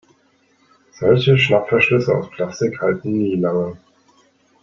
[0.93, 3.77] Solche Schnappverschlüsse aus Plastik halten nie lange.